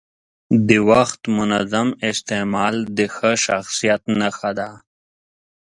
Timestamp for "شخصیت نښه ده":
3.45-4.69